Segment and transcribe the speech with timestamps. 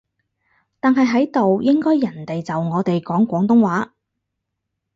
[0.79, 3.93] 但係喺度應該人哋就我哋講廣東話